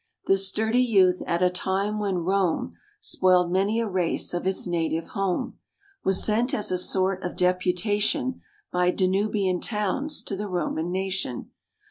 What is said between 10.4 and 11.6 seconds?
Roman nation.